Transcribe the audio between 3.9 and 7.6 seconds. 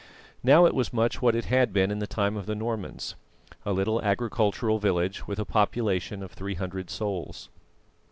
agricultural village with a population of 300 souls.